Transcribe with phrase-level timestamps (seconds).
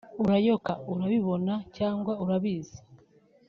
[0.23, 1.77] Urayoka(urabibona cg
[2.23, 2.77] urabizi)